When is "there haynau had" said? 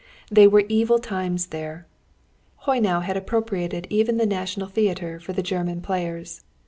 1.53-3.15